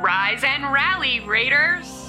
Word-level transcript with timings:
Rise 0.00 0.44
and 0.44 0.72
rally, 0.72 1.18
Raiders! 1.26 2.08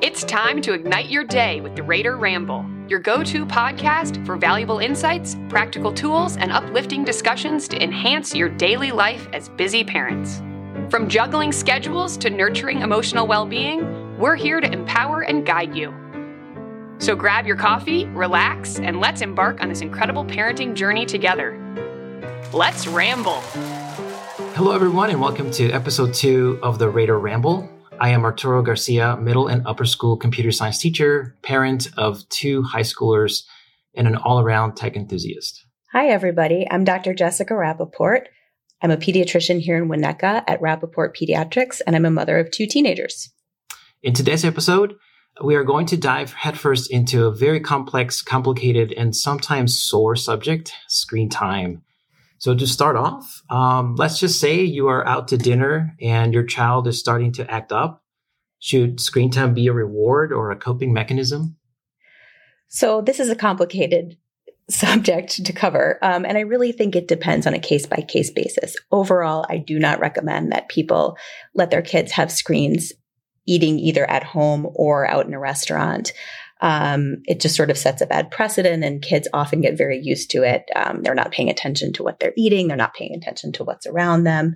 It's 0.00 0.22
time 0.22 0.62
to 0.62 0.74
ignite 0.74 1.10
your 1.10 1.24
day 1.24 1.60
with 1.60 1.74
the 1.74 1.82
Raider 1.82 2.16
Ramble, 2.16 2.64
your 2.86 3.00
go 3.00 3.24
to 3.24 3.44
podcast 3.44 4.24
for 4.24 4.36
valuable 4.36 4.78
insights, 4.78 5.36
practical 5.48 5.92
tools, 5.92 6.36
and 6.36 6.52
uplifting 6.52 7.02
discussions 7.02 7.66
to 7.66 7.82
enhance 7.82 8.32
your 8.32 8.48
daily 8.48 8.92
life 8.92 9.26
as 9.32 9.48
busy 9.48 9.82
parents. 9.82 10.40
From 10.88 11.08
juggling 11.08 11.50
schedules 11.50 12.16
to 12.18 12.30
nurturing 12.30 12.82
emotional 12.82 13.26
well 13.26 13.44
being, 13.44 14.16
we're 14.16 14.36
here 14.36 14.60
to 14.60 14.72
empower 14.72 15.22
and 15.22 15.44
guide 15.44 15.74
you. 15.74 15.92
So 16.98 17.16
grab 17.16 17.44
your 17.44 17.56
coffee, 17.56 18.04
relax, 18.06 18.78
and 18.78 19.00
let's 19.00 19.20
embark 19.20 19.60
on 19.62 19.68
this 19.68 19.80
incredible 19.80 20.24
parenting 20.24 20.74
journey 20.74 21.06
together. 21.06 21.58
Let's 22.52 22.86
ramble. 22.86 23.42
Hello, 24.56 24.72
everyone, 24.72 25.10
and 25.10 25.20
welcome 25.20 25.50
to 25.50 25.70
episode 25.70 26.14
two 26.14 26.58
of 26.62 26.78
the 26.78 26.88
Raider 26.88 27.18
Ramble. 27.18 27.68
I 28.00 28.08
am 28.08 28.24
Arturo 28.24 28.62
Garcia, 28.62 29.14
middle 29.18 29.48
and 29.48 29.62
upper 29.66 29.84
school 29.84 30.16
computer 30.16 30.50
science 30.50 30.78
teacher, 30.78 31.36
parent 31.42 31.88
of 31.98 32.26
two 32.30 32.62
high 32.62 32.80
schoolers, 32.80 33.42
and 33.92 34.06
an 34.06 34.16
all 34.16 34.40
around 34.40 34.74
tech 34.74 34.96
enthusiast. 34.96 35.66
Hi, 35.92 36.06
everybody. 36.06 36.66
I'm 36.70 36.84
Dr. 36.84 37.12
Jessica 37.12 37.52
Rappaport. 37.52 38.28
I'm 38.80 38.90
a 38.90 38.96
pediatrician 38.96 39.60
here 39.60 39.76
in 39.76 39.90
Winnetka 39.90 40.42
at 40.48 40.62
Rappaport 40.62 41.14
Pediatrics, 41.14 41.82
and 41.86 41.94
I'm 41.94 42.06
a 42.06 42.10
mother 42.10 42.38
of 42.38 42.50
two 42.50 42.66
teenagers. 42.66 43.30
In 44.02 44.14
today's 44.14 44.46
episode, 44.46 44.94
we 45.44 45.54
are 45.54 45.64
going 45.64 45.84
to 45.84 45.98
dive 45.98 46.32
headfirst 46.32 46.90
into 46.90 47.26
a 47.26 47.34
very 47.34 47.60
complex, 47.60 48.22
complicated, 48.22 48.90
and 48.92 49.14
sometimes 49.14 49.78
sore 49.78 50.16
subject 50.16 50.72
screen 50.88 51.28
time. 51.28 51.82
So, 52.38 52.54
to 52.54 52.66
start 52.66 52.96
off, 52.96 53.42
um, 53.48 53.96
let's 53.96 54.20
just 54.20 54.40
say 54.40 54.62
you 54.62 54.88
are 54.88 55.06
out 55.06 55.28
to 55.28 55.38
dinner 55.38 55.96
and 56.00 56.34
your 56.34 56.44
child 56.44 56.86
is 56.86 56.98
starting 56.98 57.32
to 57.32 57.50
act 57.50 57.72
up. 57.72 58.02
Should 58.58 59.00
screen 59.00 59.30
time 59.30 59.54
be 59.54 59.66
a 59.68 59.72
reward 59.72 60.32
or 60.32 60.50
a 60.50 60.56
coping 60.56 60.92
mechanism? 60.92 61.56
So, 62.68 63.00
this 63.00 63.20
is 63.20 63.30
a 63.30 63.36
complicated 63.36 64.18
subject 64.70 65.44
to 65.44 65.52
cover. 65.52 65.98
Um, 66.02 66.24
and 66.26 66.36
I 66.36 66.42
really 66.42 66.72
think 66.72 66.94
it 66.94 67.08
depends 67.08 67.46
on 67.46 67.54
a 67.54 67.58
case 67.58 67.86
by 67.86 68.04
case 68.06 68.30
basis. 68.30 68.76
Overall, 68.90 69.46
I 69.48 69.58
do 69.58 69.78
not 69.78 70.00
recommend 70.00 70.52
that 70.52 70.68
people 70.68 71.16
let 71.54 71.70
their 71.70 71.82
kids 71.82 72.12
have 72.12 72.30
screens 72.30 72.92
eating 73.46 73.78
either 73.78 74.08
at 74.10 74.24
home 74.24 74.68
or 74.74 75.08
out 75.08 75.26
in 75.26 75.32
a 75.32 75.38
restaurant. 75.38 76.12
Um, 76.60 77.16
it 77.24 77.40
just 77.40 77.56
sort 77.56 77.70
of 77.70 77.78
sets 77.78 78.00
a 78.00 78.06
bad 78.06 78.30
precedent, 78.30 78.84
and 78.84 79.02
kids 79.02 79.28
often 79.32 79.60
get 79.60 79.76
very 79.76 80.00
used 80.02 80.30
to 80.30 80.42
it. 80.42 80.64
Um, 80.74 81.02
they're 81.02 81.14
not 81.14 81.32
paying 81.32 81.50
attention 81.50 81.92
to 81.94 82.02
what 82.02 82.20
they're 82.20 82.32
eating, 82.36 82.68
they're 82.68 82.76
not 82.76 82.94
paying 82.94 83.14
attention 83.14 83.52
to 83.52 83.64
what's 83.64 83.86
around 83.86 84.24
them. 84.24 84.54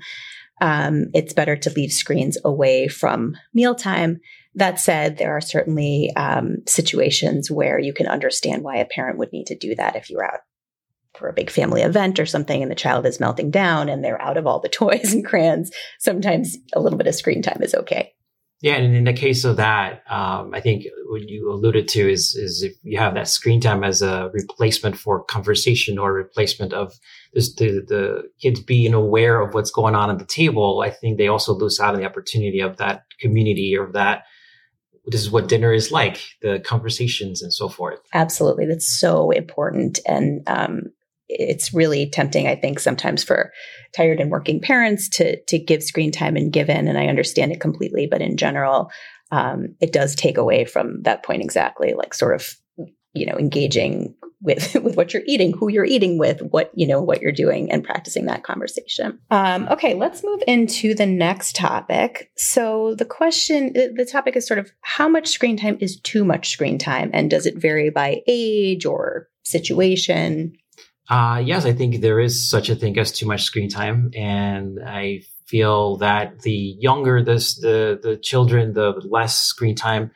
Um, 0.63 1.07
it's 1.15 1.33
better 1.33 1.57
to 1.57 1.71
leave 1.71 1.91
screens 1.91 2.37
away 2.45 2.87
from 2.89 3.35
mealtime 3.55 4.21
that 4.55 4.81
said, 4.81 5.17
there 5.17 5.37
are 5.37 5.41
certainly 5.41 6.11
um, 6.17 6.57
situations 6.67 7.51
where 7.51 7.79
you 7.79 7.93
can 7.93 8.07
understand 8.07 8.63
why 8.63 8.77
a 8.77 8.85
parent 8.85 9.19
would 9.19 9.33
need 9.33 9.47
to 9.47 9.57
do 9.57 9.75
that 9.77 9.97
if 9.97 10.11
you're 10.11 10.25
out 10.25 10.41
for 11.15 11.29
a 11.29 11.33
big 11.33 11.51
family 11.51 11.83
event 11.83 12.19
or 12.19 12.27
something 12.27 12.63
and 12.63 12.71
the 12.71 12.77
child 12.77 13.07
is 13.07 13.21
melting 13.21 13.51
down 13.51 13.89
and 13.89 14.03
they're 14.03 14.21
out 14.21 14.37
of 14.37 14.47
all 14.47 14.61
the 14.61 14.69
toys 14.81 15.13
and 15.13 15.25
crayons. 15.25 15.71
Sometimes 15.99 16.57
a 16.73 16.81
little 16.81 16.99
bit 16.99 17.07
of 17.07 17.15
screen 17.15 17.43
time 17.43 17.63
is 17.63 17.75
okay. 17.75 18.13
Yeah, 18.63 18.75
and 18.75 18.95
in 18.95 19.05
the 19.05 19.15
case 19.15 19.45
of 19.45 19.57
that, 19.57 20.03
um, 20.11 20.53
I 20.53 20.61
think 20.61 20.85
what 21.07 21.23
you 21.27 21.51
alluded 21.51 21.89
to 21.89 22.11
is 22.11 22.35
is 22.35 22.63
if 22.63 22.75
you 22.83 22.99
have 22.99 23.15
that 23.15 23.29
screen 23.29 23.59
time 23.59 23.83
as 23.83 24.03
a 24.03 24.31
replacement 24.35 24.99
for 24.99 25.25
conversation 25.25 25.99
or 25.99 26.13
replacement 26.13 26.75
of 26.75 26.93
this, 27.33 27.55
the 27.55 27.83
the 27.87 28.31
kids 28.41 28.61
being 28.61 28.93
aware 28.93 29.41
of 29.41 29.55
what's 29.55 29.71
going 29.71 29.95
on 29.95 30.11
at 30.11 30.19
the 30.19 30.27
table, 30.27 30.83
I 30.85 30.91
think 30.91 31.17
they 31.17 31.29
also 31.29 31.55
lose 31.55 31.81
out 31.81 31.95
on 31.95 32.01
the 32.01 32.07
opportunity 32.07 32.61
of 32.61 32.77
that 32.77 33.05
community 33.19 33.75
or 33.79 33.91
that 33.93 34.25
this 35.07 35.23
is 35.23 35.31
what 35.31 35.49
dinner 35.49 35.73
is 35.73 35.91
like, 35.91 36.21
the 36.43 36.61
conversations 36.61 37.43
and 37.43 37.53
so 37.53 37.69
forth. 37.69 38.01
Absolutely. 38.13 38.67
That's 38.67 39.01
so 39.01 39.31
important. 39.31 39.99
And 40.07 40.43
um, 40.47 40.83
it's 41.39 41.73
really 41.73 42.09
tempting, 42.09 42.47
I 42.47 42.57
think, 42.57 42.81
sometimes 42.81 43.23
for 43.23 43.53
tired 43.95 44.21
and 44.21 44.31
working 44.31 44.61
parents 44.61 45.09
to 45.11 45.41
to 45.45 45.59
give 45.59 45.83
screen 45.83 46.13
time 46.13 46.37
and 46.37 46.53
give 46.53 46.69
in. 46.69 46.89
And 46.89 46.99
I 46.99 47.07
understand 47.07 47.53
it 47.53 47.61
completely. 47.61 48.07
But 48.07 48.23
in 48.23 48.37
general, 48.37 48.91
um, 49.31 49.77
it 49.81 49.93
does 49.93 50.15
take 50.15 50.39
away 50.39 50.65
from 50.65 51.03
that 51.03 51.23
point 51.23 51.43
exactly, 51.43 51.95
like 51.95 52.15
sort 52.15 52.35
of 52.35 52.55
you 53.13 53.27
know 53.27 53.37
engaging 53.39 54.15
with 54.41 54.75
with 54.83 54.97
what 54.97 55.13
you're 55.13 55.23
eating 55.27 55.53
who 55.53 55.71
you're 55.71 55.85
eating 55.85 56.19
with 56.19 56.41
what 56.51 56.71
you 56.75 56.87
know 56.87 57.01
what 57.01 57.21
you're 57.21 57.33
doing 57.33 57.71
and 57.71 57.85
practicing 57.85 58.27
that 58.27 58.45
conversation 58.45 59.19
um, 59.31 59.69
okay 59.69 59.95
let's 59.95 60.25
move 60.25 60.43
into 60.47 60.95
the 60.95 61.07
next 61.07 61.57
topic 61.57 62.31
so 62.37 62.95
the 62.97 63.05
question 63.05 63.73
the 63.73 64.09
topic 64.11 64.37
is 64.37 64.47
sort 64.47 64.59
of 64.59 64.71
how 64.83 65.09
much 65.09 65.29
screen 65.29 65.57
time 65.57 65.77
is 65.81 66.01
too 66.01 66.25
much 66.25 66.51
screen 66.51 66.79
time 66.79 67.11
and 67.13 67.31
does 67.31 67.47
it 67.47 67.57
vary 67.59 67.91
by 67.91 68.21
age 68.27 68.85
or 68.85 69.29
situation 69.45 70.53
uh, 71.11 71.43
yes 71.45 71.65
i 71.67 71.73
think 71.73 72.01
there 72.01 72.21
is 72.21 72.49
such 72.49 72.71
a 72.71 72.75
thing 72.75 72.99
as 72.99 73.13
too 73.13 73.27
much 73.27 73.43
screen 73.43 73.69
time 73.69 74.11
and 74.17 74.79
i 74.87 75.21
feel 75.47 75.97
that 75.97 76.41
the 76.41 76.77
younger 76.79 77.23
this 77.23 77.57
the 77.57 77.99
the 78.03 78.17
children 78.17 78.73
the 78.73 78.93
less 79.05 79.37
screen 79.37 79.75
time 79.75 80.11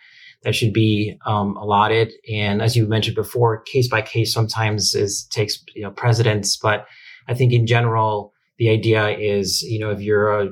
that 0.45 0.55
should 0.55 0.73
be 0.73 1.19
um, 1.27 1.57
allotted. 1.57 2.13
And 2.31 2.63
as 2.63 2.77
you 2.77 2.87
mentioned 2.87 3.17
before, 3.17 3.63
case 3.63 3.89
by 3.89 4.03
case 4.03 4.33
sometimes 4.33 4.95
is 4.95 5.25
takes 5.31 5.63
you 5.75 5.83
know 5.83 5.91
precedence. 5.91 6.57
But 6.57 6.87
I 7.27 7.35
think 7.35 7.53
in 7.53 7.67
general, 7.67 8.33
the 8.59 8.69
idea 8.69 9.09
is 9.09 9.63
you 9.63 9.81
know 9.81 9.91
if 9.91 10.01
you're 10.01 10.41
a 10.41 10.49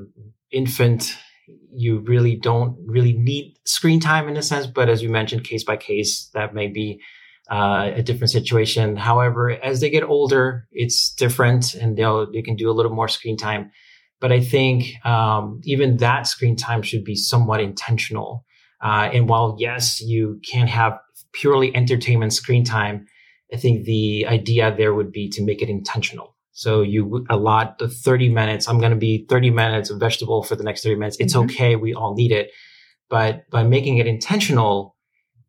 infant, 0.50 1.16
you 1.72 2.00
really 2.00 2.36
don't 2.36 2.76
really 2.84 3.12
need 3.12 3.58
screen 3.64 4.00
time 4.00 4.28
in 4.28 4.36
a 4.36 4.42
sense. 4.42 4.66
But 4.66 4.88
as 4.88 5.02
you 5.02 5.10
mentioned, 5.10 5.44
case 5.44 5.62
by 5.62 5.76
case, 5.76 6.30
that 6.34 6.54
may 6.54 6.68
be 6.68 7.00
uh, 7.50 7.90
a 7.94 8.02
different 8.02 8.30
situation. 8.30 8.96
However, 8.96 9.50
as 9.50 9.80
they 9.80 9.90
get 9.90 10.04
older, 10.04 10.66
it's 10.70 11.12
different, 11.14 11.74
and 11.74 11.96
they'll 11.96 12.30
they 12.30 12.42
can 12.42 12.56
do 12.56 12.70
a 12.70 12.72
little 12.72 12.94
more 12.94 13.08
screen 13.08 13.36
time. 13.36 13.70
But 14.20 14.30
I 14.30 14.40
think 14.40 15.04
um, 15.04 15.60
even 15.64 15.96
that 15.96 16.26
screen 16.26 16.56
time 16.56 16.82
should 16.82 17.04
be 17.04 17.16
somewhat 17.16 17.60
intentional. 17.60 18.44
Uh, 18.80 19.10
and 19.12 19.28
while 19.28 19.56
yes, 19.58 20.00
you 20.00 20.40
can 20.48 20.66
have 20.68 20.98
purely 21.32 21.74
entertainment 21.74 22.32
screen 22.32 22.64
time, 22.64 23.06
I 23.52 23.56
think 23.56 23.84
the 23.84 24.26
idea 24.26 24.74
there 24.74 24.94
would 24.94 25.12
be 25.12 25.28
to 25.30 25.42
make 25.42 25.60
it 25.62 25.68
intentional. 25.68 26.36
So 26.52 26.82
you 26.82 27.26
allot 27.30 27.78
the 27.78 27.88
30 27.88 28.28
minutes. 28.28 28.68
I'm 28.68 28.78
going 28.78 28.92
to 28.92 28.98
be 28.98 29.26
30 29.28 29.50
minutes 29.50 29.90
of 29.90 29.98
vegetable 29.98 30.42
for 30.42 30.54
the 30.54 30.64
next 30.64 30.82
30 30.82 30.96
minutes. 30.96 31.16
It's 31.18 31.34
mm-hmm. 31.34 31.50
okay. 31.50 31.76
We 31.76 31.94
all 31.94 32.14
need 32.14 32.30
it. 32.30 32.50
But 33.08 33.48
by 33.50 33.62
making 33.62 33.98
it 33.98 34.06
intentional, 34.06 34.96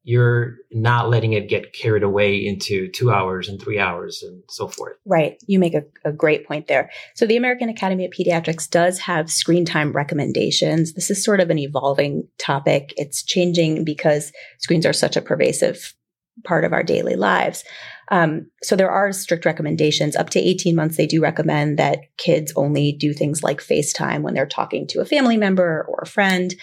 you're 0.04 0.58
not 0.72 1.10
letting 1.10 1.32
it 1.32 1.48
get 1.48 1.74
carried 1.74 2.04
away 2.04 2.36
into 2.36 2.90
two 2.90 3.10
hours 3.10 3.48
and 3.48 3.62
three 3.62 3.80
hours 3.80 4.22
and 4.22 4.44
so 4.50 4.68
forth. 4.68 4.98
Right. 5.06 5.42
You 5.48 5.60
make 5.60 5.74
a, 5.74 5.84
a, 6.04 6.12
great 6.12 6.46
point 6.46 6.68
there. 6.68 6.92
So, 7.16 7.26
the 7.26 7.38
American 7.38 7.70
Academy 7.70 8.06
of 8.06 8.12
Pediatrics 8.12 8.70
does 8.70 9.00
have 9.00 9.32
screen 9.32 9.64
time 9.64 9.94
recommendations. 9.94 10.94
This 10.94 11.10
is 11.10 11.24
sort 11.24 11.40
of 11.40 11.50
an 11.50 11.58
evolving 11.58 12.28
topic. 12.38 12.94
It's 12.98 13.24
changing 13.24 13.86
because 13.86 14.34
screens 14.60 14.86
are 14.86 14.94
such 14.94 15.16
a 15.16 15.22
pervasive 15.22 15.96
part 16.44 16.66
of 16.66 16.74
our 16.74 16.84
daily 16.84 17.16
lives. 17.16 17.64
Um, 18.12 18.48
so, 18.62 18.76
there 18.76 18.92
are 18.92 19.14
strict 19.14 19.46
recommendations. 19.46 20.18
Up 20.18 20.30
to 20.32 20.40
18 20.40 20.76
months, 20.76 20.98
they 20.98 21.08
do 21.08 21.22
recommend 21.22 21.80
that 21.80 22.00
kids 22.18 22.52
only 22.58 22.92
do 22.92 23.14
things 23.14 23.42
like 23.42 23.62
FaceTime 23.62 24.22
when 24.22 24.34
they're 24.34 24.46
talking 24.46 24.86
to 24.88 25.00
a 25.00 25.06
family 25.06 25.38
member 25.38 25.86
or 25.88 26.00
a 26.04 26.08
friend. 26.08 26.54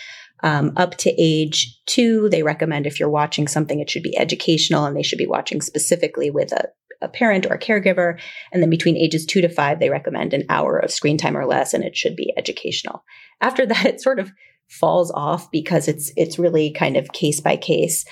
Um, 0.43 0.73
up 0.77 0.97
to 0.99 1.15
age 1.19 1.79
two, 1.87 2.29
they 2.31 2.43
recommend 2.43 2.87
if 2.87 2.99
you're 2.99 3.11
watching 3.11 3.49
something, 3.49 3.81
it 3.81 3.91
should 3.91 4.03
be 4.03 4.17
educational 4.17 4.85
and 4.85 4.97
they 4.97 5.03
should 5.03 5.19
be 5.19 5.27
watching 5.27 5.61
specifically 5.61 6.31
with 6.31 6.53
a, 6.53 6.69
a 7.03 7.09
parent 7.09 7.47
or 7.47 7.55
a 7.55 7.59
caregiver. 7.59 8.19
And 8.53 8.63
then 8.63 8.71
between 8.71 8.97
ages 8.97 9.27
two 9.27 9.41
to 9.41 9.49
five, 9.49 9.81
they 9.81 9.91
recommend 9.91 10.33
an 10.33 10.45
hour 10.49 10.79
of 10.79 10.91
screen 10.91 11.19
time 11.19 11.37
or 11.37 11.47
less, 11.47 11.75
and 11.75 11.85
it 11.85 11.97
should 11.97 12.17
be 12.17 12.33
educational. 12.37 13.05
After 13.41 13.67
that, 13.67 13.87
it 13.87 14.01
sort 14.01 14.19
of 14.19 14.31
falls 14.69 15.11
off 15.11 15.51
because 15.51 15.89
it's 15.89 16.13
it's 16.17 16.39
really 16.39 16.71
kind 16.73 16.97
of 16.97 17.13
case 17.13 17.41
by 17.41 17.57
case. 17.57 18.05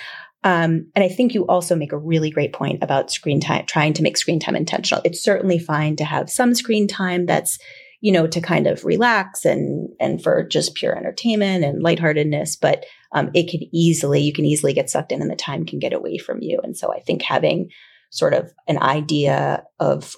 Um, 0.44 0.90
and 0.94 1.04
I 1.04 1.08
think 1.08 1.34
you 1.34 1.46
also 1.46 1.74
make 1.74 1.92
a 1.92 1.98
really 1.98 2.30
great 2.30 2.52
point 2.52 2.82
about 2.82 3.10
screen 3.10 3.40
time, 3.40 3.66
trying 3.66 3.92
to 3.94 4.02
make 4.02 4.16
screen 4.16 4.38
time 4.38 4.54
intentional. 4.54 5.02
It's 5.04 5.22
certainly 5.22 5.58
fine 5.58 5.96
to 5.96 6.04
have 6.04 6.30
some 6.30 6.54
screen 6.54 6.86
time 6.86 7.26
that's 7.26 7.58
you 8.00 8.12
know, 8.12 8.26
to 8.26 8.40
kind 8.40 8.66
of 8.66 8.84
relax 8.84 9.44
and 9.44 9.88
and 10.00 10.22
for 10.22 10.44
just 10.44 10.74
pure 10.74 10.96
entertainment 10.96 11.64
and 11.64 11.82
lightheartedness. 11.82 12.56
But 12.56 12.84
um, 13.12 13.30
it 13.34 13.50
could 13.50 13.64
easily, 13.72 14.20
you 14.20 14.32
can 14.32 14.44
easily 14.44 14.72
get 14.72 14.90
sucked 14.90 15.12
in, 15.12 15.22
and 15.22 15.30
the 15.30 15.36
time 15.36 15.66
can 15.66 15.78
get 15.78 15.92
away 15.92 16.18
from 16.18 16.38
you. 16.40 16.60
And 16.62 16.76
so 16.76 16.92
I 16.92 17.00
think 17.00 17.22
having 17.22 17.70
sort 18.10 18.34
of 18.34 18.52
an 18.66 18.82
idea 18.82 19.64
of 19.80 20.16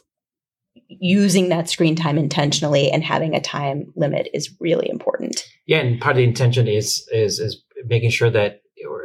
using 0.89 1.49
that 1.49 1.69
screen 1.69 1.97
time 1.97 2.19
intentionally 2.19 2.91
and 2.91 3.03
having 3.03 3.35
a 3.35 3.41
time 3.41 3.93
limit 3.97 4.29
is 4.35 4.55
really 4.61 4.89
important. 4.89 5.47
Yeah, 5.67 5.79
and 5.79 6.01
part 6.01 6.13
of 6.13 6.17
the 6.19 6.25
intention 6.25 6.69
is 6.69 7.07
is 7.13 7.39
is 7.39 7.63
making 7.87 8.11
sure 8.11 8.31
that 8.31 8.63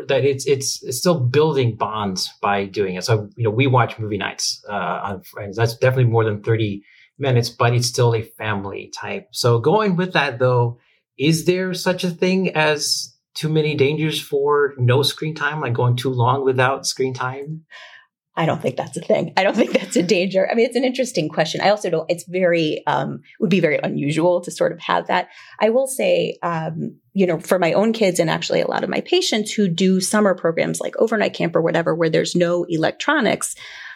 that 0.08 0.24
it's 0.24 0.46
it's 0.46 0.84
it's 0.84 0.98
still 0.98 1.20
building 1.20 1.76
bonds 1.76 2.30
by 2.42 2.66
doing 2.66 2.96
it. 2.96 3.04
So 3.04 3.30
you 3.36 3.44
know, 3.44 3.50
we 3.50 3.68
watch 3.68 4.00
movie 4.00 4.18
nights 4.18 4.64
uh, 4.70 4.74
on 5.04 5.24
friends. 5.24 5.58
That's 5.58 5.78
definitely 5.78 6.12
more 6.12 6.24
than 6.24 6.42
thirty 6.42 6.84
minutes, 7.18 7.50
but 7.50 7.74
it's 7.74 7.88
still 7.88 8.14
a 8.14 8.22
family 8.22 8.92
type. 8.94 9.30
So 9.32 9.60
going 9.60 9.96
with 9.96 10.14
that 10.14 10.40
though, 10.40 10.80
is 11.18 11.46
there 11.46 11.74
such 11.74 12.04
a 12.04 12.10
thing 12.10 12.56
as 12.56 13.16
too 13.34 13.50
many 13.50 13.76
dangers 13.76 14.22
for 14.22 14.74
no 14.78 15.04
screen 15.04 15.36
time, 15.36 15.62
like 15.62 15.74
going 15.74 15.96
too 15.96 16.10
long 16.10 16.44
without 16.44 16.86
screen 16.86 17.14
time? 17.14 17.66
I 18.38 18.46
don't 18.46 18.62
think 18.62 18.76
that's 18.76 18.98
a 18.98 19.02
thing. 19.02 19.32
I 19.38 19.44
don't 19.44 19.56
think 19.56 19.72
that's 19.72 19.96
a 19.96 20.04
danger. 20.04 20.46
I 20.50 20.56
mean, 20.56 20.66
it's 20.66 20.76
an 20.76 20.84
interesting 20.84 21.30
question. 21.30 21.62
I 21.62 21.70
also 21.70 21.90
don't, 21.90 22.12
it's 22.12 22.26
very, 22.28 22.84
um, 22.86 23.22
would 23.40 23.50
be 23.50 23.62
very 23.62 23.80
unusual 23.82 24.42
to 24.42 24.52
sort 24.52 24.74
of 24.74 24.80
have 24.82 25.08
that. 25.08 25.30
I 25.58 25.70
will 25.70 25.88
say, 25.88 26.38
um, 26.44 26.98
you 27.14 27.28
know, 27.28 27.40
for 27.40 27.60
my 27.60 27.72
own 27.72 27.94
kids 27.94 28.20
and 28.20 28.30
actually 28.30 28.60
a 28.60 28.68
lot 28.68 28.84
of 28.84 28.90
my 28.90 29.00
patients 29.00 29.54
who 29.54 29.70
do 29.70 30.02
summer 30.02 30.36
programs 30.36 30.82
like 30.82 30.98
overnight 30.98 31.34
camp 31.34 31.56
or 31.56 31.62
whatever, 31.62 31.96
where 31.96 32.10
there's 32.10 32.36
no 32.36 32.66
electronics, 32.68 33.56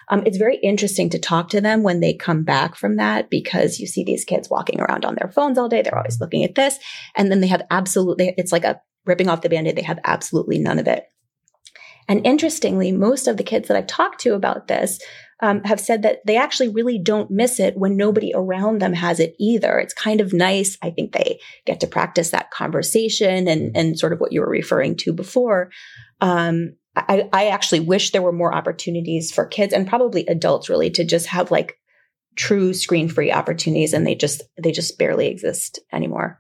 um, 0.10 0.24
it's 0.26 0.38
very 0.38 0.58
interesting 0.58 1.10
to 1.12 1.20
talk 1.20 1.50
to 1.50 1.62
them 1.62 1.84
when 1.84 2.00
they 2.00 2.14
come 2.14 2.44
back 2.44 2.76
from 2.76 2.96
that 2.96 3.30
because 3.30 3.80
you 3.80 3.88
see 3.88 4.04
these 4.04 4.26
kids 4.26 4.50
walking 4.50 4.82
around 4.82 5.06
on 5.06 5.16
their 5.16 5.32
phones 5.32 5.58
all 5.58 5.70
day. 5.70 5.82
They're 5.82 5.98
always 5.98 6.20
looking 6.20 6.44
at 6.44 6.56
this. 6.56 6.80
And 7.16 7.32
then 7.32 7.42
they 7.42 7.48
have 7.48 7.62
absolutely, 7.70 8.34
it's 8.38 8.52
like 8.52 8.64
a 8.64 8.82
ripping 9.06 9.30
off 9.30 9.42
the 9.42 9.50
band 9.50 9.68
aid. 9.68 9.76
They 9.76 9.84
have 9.84 10.00
absolutely 10.04 10.58
none 10.58 10.80
of 10.80 10.88
it. 10.88 11.06
And 12.08 12.26
interestingly, 12.26 12.92
most 12.92 13.28
of 13.28 13.38
the 13.38 13.44
kids 13.44 13.68
that 13.68 13.78
I've 13.78 13.86
talked 13.86 14.20
to 14.22 14.34
about 14.34 14.68
this 14.68 15.00
um, 15.42 15.64
have 15.64 15.80
said 15.80 16.02
that 16.02 16.20
they 16.26 16.38
actually 16.38 16.70
really 16.70 16.98
don't 16.98 17.30
miss 17.30 17.60
it 17.60 17.78
when 17.78 17.96
nobody 17.96 18.34
around 18.36 18.82
them 18.82 18.94
has 18.94 19.20
it 19.20 19.36
either. 19.40 19.78
It's 19.78 19.94
kind 19.94 20.20
of 20.20 20.34
nice. 20.34 20.76
I 20.82 20.90
think 20.90 21.14
they 21.14 21.40
get 21.66 21.80
to 21.82 21.88
practice 21.88 22.32
that 22.32 22.50
conversation 22.50 23.48
and, 23.48 23.78
and 23.78 23.98
sort 23.98 24.12
of 24.12 24.20
what 24.20 24.32
you 24.32 24.42
were 24.42 24.50
referring 24.50 24.96
to 24.98 25.14
before. 25.14 25.70
Um, 26.20 26.74
I, 27.08 27.30
I 27.32 27.48
actually 27.48 27.82
wish 27.82 28.12
there 28.12 28.22
were 28.22 28.32
more 28.32 28.54
opportunities 28.54 29.32
for 29.32 29.46
kids 29.46 29.74
and 29.74 29.88
probably 29.88 30.26
adults 30.28 30.70
really 30.70 30.90
to 30.92 31.04
just 31.04 31.28
have 31.28 31.52
like 31.52 31.78
true 32.36 32.74
screen 32.74 33.10
free 33.10 33.32
opportunities 33.32 33.94
and 33.94 34.06
they 34.06 34.16
just 34.16 34.44
they 34.62 34.72
just 34.72 34.98
barely 34.98 35.28
exist 35.28 35.80
anymore 35.92 36.40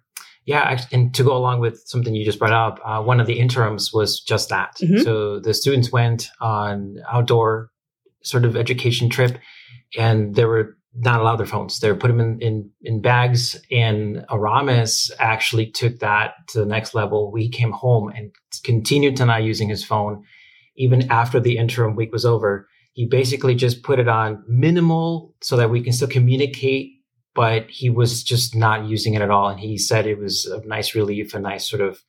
yeah, 0.50 0.84
and 0.92 1.14
to 1.14 1.24
go 1.24 1.38
along 1.38 1.60
with 1.60 1.84
something 1.86 2.16
you 2.16 2.26
just 2.26 2.40
brought 2.40 2.54
up, 2.54 2.80
uh, 2.84 3.04
one 3.04 3.20
of 3.20 3.28
the 3.28 3.40
interims 3.40 3.94
was 3.94 4.20
just 4.20 4.50
that. 4.50 4.78
Mm-hmm. 4.82 5.04
So 5.04 5.40
the 5.40 5.54
students 5.54 5.92
went 5.92 6.28
on 6.42 6.98
outdoor 7.08 7.70
sort 8.24 8.46
of 8.46 8.56
education 8.56 9.12
trip, 9.12 9.38
and 9.96 10.34
they 10.34 10.46
were 10.46 10.76
not 10.96 11.22
allowed 11.22 11.36
their 11.36 11.46
phones. 11.46 11.80
They 11.80 11.92
were 11.92 11.98
put 11.98 12.08
them 12.08 12.20
in, 12.20 12.40
in, 12.42 12.72
in 12.82 13.00
bags. 13.00 13.62
And 13.70 14.26
Aramis 14.32 15.12
actually 15.20 15.70
took 15.70 16.00
that 16.00 16.34
to 16.48 16.60
the 16.60 16.66
next 16.66 16.96
level. 16.96 17.32
We 17.32 17.48
came 17.48 17.72
home 17.72 18.10
and 18.10 18.32
continued 18.64 19.18
to 19.18 19.28
not 19.28 19.44
using 19.44 19.70
his 19.70 19.86
phone 19.86 20.24
even 20.80 21.12
after 21.12 21.40
the 21.40 21.58
interim 21.58 21.96
week 21.96 22.12
was 22.12 22.26
over. 22.26 22.68
He 22.94 23.06
basically 23.06 23.54
just 23.54 23.84
put 23.84 24.00
it 24.00 24.08
on 24.08 24.44
minimal 24.48 25.36
so 25.42 25.56
that 25.58 25.70
we 25.70 25.82
can 25.82 25.94
still 25.94 26.08
communicate 26.08 26.94
but 27.40 27.70
he 27.70 27.90
was 27.90 28.24
just 28.24 28.56
not 28.56 28.86
using 28.86 29.14
it 29.14 29.22
at 29.22 29.32
all. 29.32 29.48
And 29.48 29.60
he 29.60 29.78
said 29.78 30.06
it 30.06 30.20
was 30.20 30.46
a 30.46 30.66
nice 30.68 30.96
relief, 30.96 31.34
a 31.34 31.40
nice 31.40 31.70
sort 31.70 31.82
of, 31.82 32.02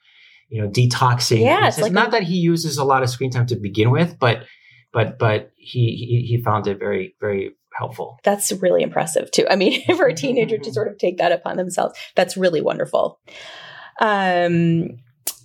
you 0.49 0.61
know, 0.61 0.69
detoxing. 0.69 1.43
Yeah, 1.43 1.69
it's 1.69 1.79
like 1.79 1.93
not 1.93 2.09
a- 2.09 2.11
that 2.13 2.23
he 2.25 2.37
uses 2.37 2.79
a 2.79 2.85
lot 2.85 3.05
of 3.05 3.11
screen 3.11 3.31
time 3.31 3.47
to 3.47 3.55
begin 3.55 3.91
with, 3.91 4.19
but 4.19 4.45
but 4.93 5.21
but 5.21 5.53
he 5.57 5.95
he, 5.95 6.27
he 6.37 6.43
found 6.43 6.67
it 6.67 6.79
very 6.79 7.15
very 7.21 7.53
helpful. 7.79 8.19
That's 8.25 8.51
really 8.53 8.83
impressive 8.83 9.31
too. 9.31 9.47
I 9.49 9.57
mean, 9.57 9.85
for 9.97 10.07
a 10.07 10.15
teenager 10.15 10.59
to 10.59 10.73
sort 10.73 10.89
of 10.89 10.99
take 10.99 11.19
that 11.19 11.33
upon 11.33 11.57
themselves, 11.57 11.97
that's 12.17 12.37
really 12.37 12.61
wonderful. 12.61 13.21
Um, 14.01 14.99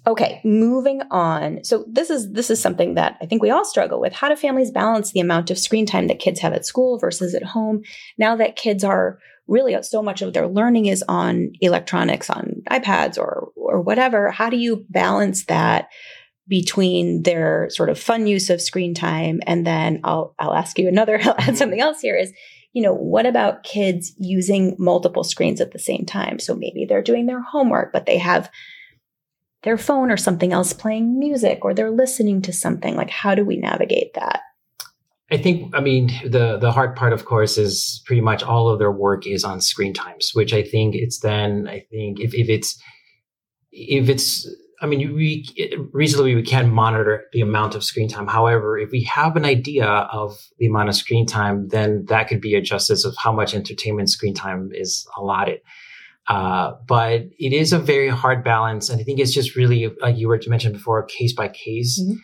okay, 0.07 0.41
moving 0.43 1.01
on. 1.11 1.63
So 1.63 1.85
this 1.87 2.09
is 2.09 2.31
this 2.31 2.49
is 2.49 2.61
something 2.61 2.95
that 2.95 3.17
I 3.21 3.25
think 3.25 3.41
we 3.41 3.49
all 3.49 3.65
struggle 3.65 3.99
with. 3.99 4.13
How 4.13 4.29
do 4.29 4.35
families 4.35 4.71
balance 4.71 5.11
the 5.11 5.19
amount 5.19 5.51
of 5.51 5.57
screen 5.57 5.85
time 5.85 6.07
that 6.07 6.19
kids 6.19 6.39
have 6.41 6.53
at 6.53 6.65
school 6.65 6.99
versus 6.99 7.33
at 7.33 7.43
home? 7.43 7.81
Now 8.17 8.35
that 8.35 8.55
kids 8.55 8.83
are 8.83 9.19
really 9.47 9.77
so 9.83 10.01
much 10.01 10.21
of 10.21 10.33
their 10.33 10.47
learning 10.47 10.87
is 10.87 11.03
on 11.07 11.51
electronics, 11.61 12.29
on 12.29 12.61
iPads 12.69 13.17
or 13.17 13.49
or 13.55 13.81
whatever. 13.81 14.31
How 14.31 14.49
do 14.49 14.57
you 14.57 14.85
balance 14.89 15.45
that 15.45 15.89
between 16.47 17.23
their 17.23 17.67
sort 17.71 17.89
of 17.89 17.99
fun 17.99 18.27
use 18.27 18.49
of 18.49 18.61
screen 18.61 18.93
time 18.93 19.39
and 19.47 19.65
then 19.65 19.99
I'll 20.03 20.35
I'll 20.37 20.53
ask 20.53 20.77
you 20.77 20.87
another 20.87 21.15
I'll 21.23 21.31
add 21.31 21.37
mm-hmm. 21.39 21.55
something 21.55 21.81
else 21.81 22.01
here 22.01 22.15
is 22.15 22.31
you 22.73 22.83
know 22.83 22.93
what 22.93 23.25
about 23.25 23.63
kids 23.63 24.13
using 24.19 24.75
multiple 24.77 25.23
screens 25.23 25.59
at 25.59 25.71
the 25.71 25.79
same 25.79 26.05
time 26.05 26.37
so 26.37 26.53
maybe 26.53 26.85
they're 26.87 27.01
doing 27.01 27.25
their 27.25 27.41
homework 27.41 27.91
but 27.91 28.05
they 28.05 28.19
have 28.19 28.51
their 29.65 29.77
phone 29.77 30.09
or 30.09 30.17
something 30.17 30.53
else 30.53 30.71
playing 30.71 31.19
music 31.19 31.65
or 31.65 31.73
they're 31.73 31.91
listening 31.91 32.41
to 32.41 32.53
something 32.53 32.95
like 32.95 33.09
how 33.09 33.35
do 33.35 33.43
we 33.43 33.57
navigate 33.57 34.13
that 34.13 34.41
I 35.31 35.37
think, 35.37 35.73
I 35.75 35.79
mean, 35.79 36.11
the 36.23 36.57
the 36.57 36.71
hard 36.71 36.95
part, 36.95 37.11
of 37.11 37.25
course, 37.25 37.57
is 37.57 38.03
pretty 38.05 38.21
much 38.21 38.43
all 38.43 38.69
of 38.69 38.77
their 38.77 38.91
work 38.91 39.25
is 39.25 39.43
on 39.43 39.59
screen 39.59 39.91
times, 39.91 40.31
which 40.35 40.53
I 40.53 40.61
think 40.61 40.93
it's 40.93 41.19
then, 41.19 41.67
I 41.67 41.79
think 41.89 42.19
if, 42.19 42.35
if 42.35 42.47
it's, 42.47 42.79
if 43.71 44.07
it's, 44.07 44.47
I 44.81 44.85
mean, 44.85 45.15
we 45.15 45.43
reasonably 45.93 46.35
we 46.35 46.43
can 46.43 46.69
monitor 46.69 47.23
the 47.33 47.41
amount 47.41 47.73
of 47.73 47.83
screen 47.83 48.07
time. 48.07 48.27
However, 48.27 48.77
if 48.77 48.91
we 48.91 49.01
have 49.03 49.35
an 49.35 49.45
idea 49.45 49.87
of 49.87 50.37
the 50.59 50.67
amount 50.67 50.89
of 50.89 50.95
screen 50.95 51.25
time, 51.25 51.69
then 51.69 52.05
that 52.05 52.27
could 52.27 52.39
be 52.39 52.53
adjusted 52.53 52.99
of 53.03 53.15
how 53.17 53.31
much 53.31 53.55
entertainment 53.55 54.11
screen 54.11 54.35
time 54.35 54.69
is 54.73 55.07
allotted. 55.17 55.59
Uh, 56.27 56.73
but 56.87 57.21
it 57.37 57.53
is 57.53 57.71
a 57.71 57.79
very 57.79 58.09
hard 58.09 58.43
balance, 58.43 58.89
and 58.89 58.99
I 58.99 59.03
think 59.03 59.19
it's 59.19 59.33
just 59.33 59.55
really, 59.55 59.91
like 60.01 60.17
you 60.17 60.27
were 60.27 60.39
to 60.39 60.49
mention 60.49 60.71
before, 60.73 61.03
case 61.03 61.33
by 61.33 61.47
case. 61.49 62.01
Mm-hmm 62.01 62.15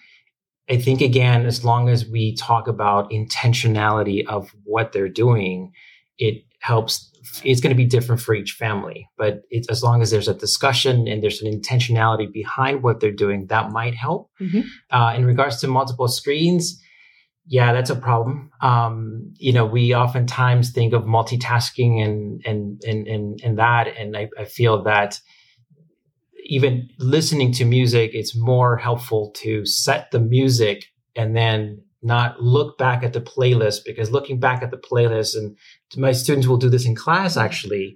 I 0.72 0.78
think 0.78 1.02
again, 1.02 1.46
as 1.46 1.66
long 1.66 1.90
as 1.90 2.08
we 2.08 2.34
talk 2.36 2.68
about 2.68 3.12
intentionality 3.12 4.26
of 4.26 4.54
what 4.64 4.94
they're 4.94 5.10
doing, 5.10 5.74
it 6.18 6.46
helps. 6.60 7.10
It's 7.44 7.60
going 7.62 7.76
to 7.76 7.78
be 7.78 7.86
different 7.86 8.22
for 8.22 8.34
each 8.34 8.54
family, 8.54 9.08
but 9.18 9.42
it's 9.50 9.70
as 9.70 9.84
long 9.84 10.02
as 10.02 10.12
there's 10.12 10.30
a 10.30 10.34
discussion 10.34 11.08
and 11.08 11.22
there's 11.22 11.42
an 11.42 11.52
intentionality 11.52 12.32
behind 12.32 12.84
what 12.84 13.00
they're 13.00 13.12
doing, 13.12 13.48
that 13.48 13.72
might 13.72 13.96
help. 13.96 14.30
Mm-hmm. 14.40 14.62
Uh, 14.90 15.14
in 15.16 15.26
regards 15.26 15.60
to 15.62 15.68
multiple 15.68 16.08
screens, 16.08 16.82
yeah, 17.46 17.74
that's 17.74 17.90
a 17.90 17.96
problem. 17.96 18.52
Um, 18.62 19.34
you 19.38 19.52
know, 19.52 19.66
we 19.66 19.96
oftentimes 19.96 20.72
think 20.72 20.94
of 20.94 21.04
multitasking 21.04 22.04
and 22.04 22.42
and 22.46 22.82
and 22.86 23.08
and, 23.08 23.40
and 23.44 23.58
that, 23.58 23.88
and 23.98 24.16
I, 24.16 24.30
I 24.38 24.46
feel 24.46 24.84
that 24.84 25.20
even 26.46 26.90
listening 27.00 27.52
to 27.54 27.66
music, 27.66 28.12
it's 28.14 28.36
more 28.36 28.78
helpful 28.78 29.32
to 29.38 29.66
set 29.66 30.12
the 30.12 30.20
music 30.20 30.86
and 31.16 31.36
then 31.36 31.82
not 32.04 32.42
look 32.42 32.78
back 32.78 33.04
at 33.04 33.14
the 33.14 33.22
playlist 33.22 33.86
because 33.86 34.12
looking 34.12 34.40
back 34.40 34.64
at 34.64 34.72
the 34.72 34.78
playlist 34.78 35.36
and 35.36 35.56
my 35.96 36.12
students 36.12 36.48
will 36.48 36.58
do 36.58 36.70
this 36.70 36.86
in 36.86 36.96
class 36.96 37.38
actually 37.38 37.96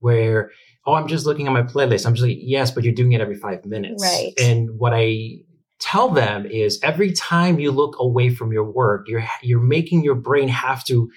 where 0.00 0.50
oh 0.84 0.92
i'm 0.92 1.08
just 1.08 1.24
looking 1.24 1.46
at 1.46 1.52
my 1.52 1.62
playlist. 1.62 2.06
I'm 2.06 2.14
just 2.14 2.26
like 2.26 2.36
yes 2.38 2.70
but 2.70 2.84
you're 2.84 2.92
doing 2.92 3.12
it 3.12 3.20
every 3.20 3.36
five 3.36 3.64
minutes. 3.64 4.02
Right. 4.02 4.32
And 4.38 4.78
what 4.78 4.92
i 4.94 5.38
tell 5.78 6.08
them 6.08 6.46
is 6.46 6.80
every 6.82 7.12
time 7.12 7.58
you 7.58 7.70
look 7.70 7.96
away 7.98 8.30
from 8.30 8.52
your 8.52 8.64
work 8.64 9.06
you're 9.08 9.24
you're 9.42 9.60
making 9.60 10.02
your 10.02 10.14
brain 10.14 10.48
have 10.48 10.84
to 10.84 11.10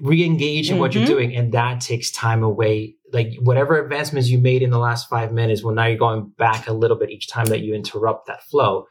re-engage 0.00 0.68
in 0.68 0.74
mm-hmm. 0.74 0.80
what 0.80 0.94
you're 0.94 1.04
mm-hmm. 1.04 1.12
doing 1.12 1.36
and 1.36 1.52
that 1.52 1.80
takes 1.80 2.10
time 2.10 2.42
away. 2.42 2.96
Like 3.12 3.34
whatever 3.40 3.82
advancements 3.82 4.28
you 4.28 4.38
made 4.38 4.62
in 4.62 4.70
the 4.70 4.78
last 4.78 5.08
five 5.08 5.32
minutes 5.32 5.62
well 5.62 5.74
now 5.74 5.86
you're 5.86 5.98
going 5.98 6.32
back 6.38 6.66
a 6.66 6.72
little 6.72 6.96
bit 6.96 7.10
each 7.10 7.28
time 7.28 7.46
that 7.46 7.60
you 7.60 7.74
interrupt 7.74 8.26
that 8.26 8.42
flow. 8.44 8.86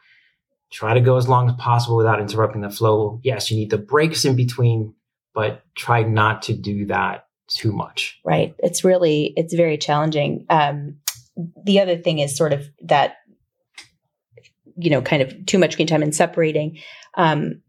Try 0.70 0.94
to 0.94 1.00
go 1.00 1.16
as 1.16 1.28
long 1.28 1.48
as 1.48 1.56
possible 1.56 1.96
without 1.96 2.20
interrupting 2.20 2.62
the 2.62 2.70
flow. 2.70 3.20
Yes 3.24 3.50
you 3.50 3.56
need 3.56 3.70
the 3.70 3.78
breaks 3.78 4.24
in 4.24 4.36
between 4.36 4.94
but 5.34 5.62
try 5.74 6.02
not 6.02 6.42
to 6.42 6.52
do 6.52 6.86
that 6.86 7.26
too 7.48 7.72
much. 7.72 8.20
Right. 8.24 8.54
It's 8.58 8.84
really 8.84 9.32
it's 9.36 9.54
very 9.54 9.78
challenging. 9.78 10.46
Um, 10.50 10.96
the 11.64 11.80
other 11.80 11.96
thing 11.96 12.18
is 12.18 12.36
sort 12.36 12.52
of 12.52 12.68
that 12.82 13.16
you 14.82 14.90
know 14.90 15.02
kind 15.02 15.22
of 15.22 15.46
too 15.46 15.58
much 15.58 15.72
screen 15.72 15.86
time 15.86 16.02
and 16.02 16.14
separating 16.14 16.78
um, 17.14 17.62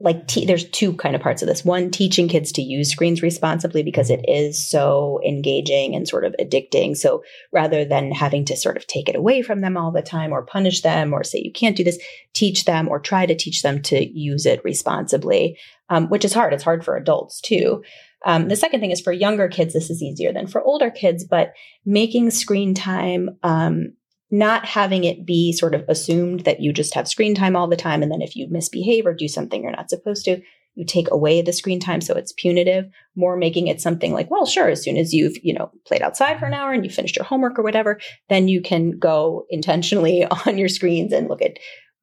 like 0.00 0.28
te- 0.28 0.46
there's 0.46 0.68
two 0.70 0.92
kind 0.94 1.16
of 1.16 1.22
parts 1.22 1.42
of 1.42 1.48
this. 1.48 1.64
One 1.64 1.90
teaching 1.90 2.28
kids 2.28 2.52
to 2.52 2.62
use 2.62 2.90
screens 2.90 3.20
responsibly 3.20 3.82
because 3.82 4.10
it 4.10 4.24
is 4.28 4.58
so 4.58 5.20
engaging 5.26 5.96
and 5.96 6.06
sort 6.06 6.24
of 6.24 6.36
addicting. 6.40 6.96
So 6.96 7.24
rather 7.52 7.84
than 7.84 8.12
having 8.12 8.44
to 8.46 8.56
sort 8.56 8.76
of 8.76 8.86
take 8.86 9.08
it 9.08 9.16
away 9.16 9.42
from 9.42 9.60
them 9.60 9.76
all 9.76 9.90
the 9.90 10.02
time 10.02 10.32
or 10.32 10.46
punish 10.46 10.82
them 10.82 11.12
or 11.12 11.24
say 11.24 11.42
you 11.42 11.52
can't 11.52 11.76
do 11.76 11.82
this 11.82 11.98
teach 12.32 12.64
them 12.64 12.88
or 12.88 13.00
try 13.00 13.26
to 13.26 13.34
teach 13.34 13.62
them 13.62 13.82
to 13.82 14.06
use 14.06 14.46
it 14.46 14.62
responsibly 14.64 15.58
um, 15.90 16.08
which 16.08 16.24
is 16.24 16.32
hard. 16.34 16.52
It's 16.52 16.64
hard 16.64 16.84
for 16.84 16.96
adults 16.96 17.40
too. 17.40 17.82
Um, 18.24 18.48
the 18.48 18.56
second 18.56 18.80
thing 18.80 18.90
is 18.90 19.00
for 19.00 19.12
younger 19.12 19.48
kids 19.48 19.74
this 19.74 19.90
is 19.90 20.02
easier 20.02 20.32
than 20.32 20.46
for 20.46 20.62
older 20.62 20.90
kids 20.90 21.24
but 21.24 21.54
making 21.84 22.30
screen 22.30 22.74
time 22.74 23.30
um, 23.42 23.94
not 24.30 24.64
having 24.64 25.04
it 25.04 25.24
be 25.24 25.52
sort 25.52 25.74
of 25.74 25.84
assumed 25.88 26.40
that 26.40 26.60
you 26.60 26.72
just 26.72 26.94
have 26.94 27.08
screen 27.08 27.34
time 27.34 27.56
all 27.56 27.68
the 27.68 27.76
time. 27.76 28.02
And 28.02 28.12
then 28.12 28.22
if 28.22 28.36
you 28.36 28.46
misbehave 28.50 29.06
or 29.06 29.14
do 29.14 29.28
something 29.28 29.62
you're 29.62 29.72
not 29.72 29.90
supposed 29.90 30.24
to, 30.26 30.42
you 30.74 30.84
take 30.84 31.10
away 31.10 31.42
the 31.42 31.52
screen 31.52 31.80
time. 31.80 32.00
So 32.00 32.14
it's 32.14 32.32
punitive, 32.32 32.88
more 33.16 33.36
making 33.36 33.66
it 33.66 33.80
something 33.80 34.12
like, 34.12 34.30
well, 34.30 34.46
sure, 34.46 34.68
as 34.68 34.82
soon 34.82 34.96
as 34.96 35.12
you've, 35.12 35.36
you 35.42 35.52
know, 35.52 35.72
played 35.86 36.02
outside 36.02 36.38
for 36.38 36.46
an 36.46 36.54
hour 36.54 36.72
and 36.72 36.84
you 36.84 36.90
finished 36.90 37.16
your 37.16 37.24
homework 37.24 37.58
or 37.58 37.62
whatever, 37.62 37.98
then 38.28 38.46
you 38.46 38.60
can 38.60 38.98
go 38.98 39.44
intentionally 39.50 40.24
on 40.46 40.56
your 40.56 40.68
screens 40.68 41.12
and 41.12 41.28
look 41.28 41.42
at, 41.42 41.58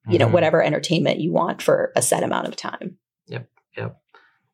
you 0.07 0.17
mm-hmm. 0.17 0.17
know, 0.17 0.27
whatever 0.27 0.61
entertainment 0.61 1.21
you 1.21 1.31
want 1.31 1.61
for 1.61 1.93
a 1.95 2.01
set 2.01 2.23
amount 2.23 2.47
of 2.47 2.55
time. 2.55 2.97
Yep. 3.27 3.47
Yep. 3.77 3.97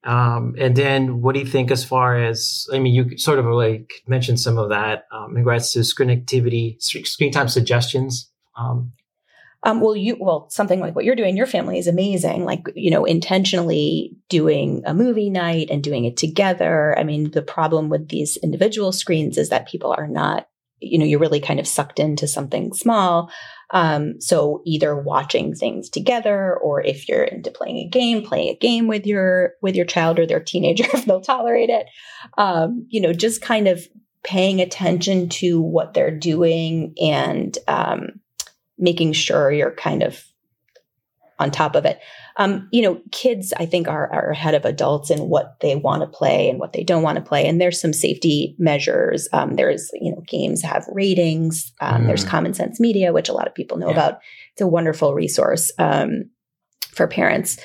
Um, 0.04 0.56
and 0.58 0.76
then 0.76 1.22
what 1.22 1.34
do 1.34 1.40
you 1.40 1.46
think 1.46 1.70
as 1.70 1.84
far 1.84 2.18
as, 2.18 2.68
I 2.74 2.80
mean, 2.80 2.94
you 2.94 3.18
sort 3.18 3.38
of 3.38 3.46
like 3.46 4.02
mentioned 4.08 4.40
some 4.40 4.58
of 4.58 4.70
that 4.70 5.06
um, 5.12 5.38
in 5.38 5.44
regards 5.44 5.72
to 5.74 5.84
screen 5.84 6.10
activity, 6.10 6.78
screen 6.80 7.32
time 7.32 7.48
suggestions. 7.48 8.32
Um, 8.58 8.94
um, 9.64 9.80
well, 9.80 9.96
you 9.96 10.18
well 10.20 10.50
something 10.50 10.80
like 10.80 10.96
what 10.96 11.06
you're 11.06 11.16
doing, 11.16 11.38
your 11.38 11.46
family 11.46 11.78
is 11.78 11.86
amazing. 11.86 12.46
Like 12.46 12.64
you 12.76 12.90
know, 12.90 13.06
intentionally 13.06 14.16
doing 14.28 14.82
a 14.86 14.94
movie 14.94 15.30
night 15.30 15.68
and 15.70 15.84
doing 15.84 16.06
it 16.06 16.18
together. 16.18 16.98
I 16.98 17.04
mean, 17.04 17.30
the 17.32 17.44
problem 17.44 17.90
with 17.90 18.10
these 18.10 18.38
individual 18.38 18.92
screens 18.92 19.38
is 19.38 19.50
that 19.50 19.68
people 19.68 19.94
are 19.96 20.08
not, 20.08 20.48
you 20.80 20.98
know, 20.98 21.06
you're 21.06 21.20
really 21.20 21.40
kind 21.40 21.60
of 21.60 21.68
sucked 21.68 22.00
into 22.00 22.28
something 22.28 22.74
small. 22.74 23.30
Um, 23.72 24.20
so 24.20 24.62
either 24.66 24.96
watching 24.96 25.56
things 25.56 25.90
together, 25.90 26.56
or 26.58 26.82
if 26.82 27.08
you're 27.08 27.24
into 27.24 27.52
playing 27.52 27.78
a 27.78 27.88
game, 27.88 28.24
playing 28.24 28.50
a 28.50 28.58
game 28.58 28.88
with 28.88 29.06
your 29.06 29.54
with 29.62 29.76
your 29.76 29.86
child 29.86 30.20
or 30.20 30.26
their 30.26 30.40
teenager 30.40 30.86
if 30.94 31.06
they'll 31.06 31.22
tolerate 31.22 31.70
it. 31.70 31.88
Um, 32.38 32.86
you 32.90 33.02
know, 33.02 33.14
just 33.14 33.42
kind 33.42 33.68
of 33.68 33.88
paying 34.24 34.62
attention 34.62 35.30
to 35.30 35.62
what 35.62 35.94
they're 35.94 36.16
doing 36.16 36.94
and 37.02 37.58
um, 37.68 38.20
making 38.78 39.14
sure 39.14 39.52
you're 39.52 39.72
kind 39.72 40.04
of 40.04 40.24
on 41.40 41.50
top 41.52 41.76
of 41.76 41.86
it. 41.86 42.00
Um, 42.38 42.70
you 42.72 42.82
know, 42.82 43.02
kids, 43.12 43.54
I 43.58 43.66
think, 43.66 43.88
are, 43.88 44.12
are 44.12 44.30
ahead 44.30 44.56
of 44.56 44.66
adults 44.66 45.10
in 45.10 45.30
what 45.30 45.60
they 45.60 45.76
want 45.76 46.02
to 46.02 46.08
play 46.08 46.50
and 46.50 46.60
what 46.60 46.74
they 46.74 46.84
don't 46.84 47.04
want 47.04 47.18
to 47.18 47.24
play. 47.24 47.48
And 47.48 47.60
there's 47.60 47.80
some 47.80 47.94
safety 47.94 48.56
measures. 48.58 49.28
Um, 49.34 49.56
there's, 49.56 49.90
you 49.94 50.12
know, 50.12 50.24
games 50.28 50.62
have 50.62 50.86
ratings. 50.92 51.74
Um, 51.82 52.04
mm. 52.04 52.08
There's 52.08 52.24
Common 52.24 52.54
Sense 52.54 52.80
Media, 52.80 53.14
which 53.14 53.30
a 53.30 53.34
lot 53.34 53.48
of 53.48 53.56
people 53.56 53.78
know 53.78 53.88
yeah. 53.88 53.94
about. 53.94 54.20
It's 54.54 54.62
a 54.62 54.68
wonderful 54.68 55.14
resource 55.14 55.72
um, 55.78 56.30
for 56.94 57.08
parents 57.08 57.58